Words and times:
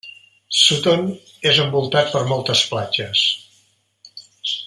Sutton 0.59 1.03
és 1.49 1.59
envoltat 1.65 2.09
per 2.15 2.23
moltes 2.33 2.65
platges. 2.73 3.25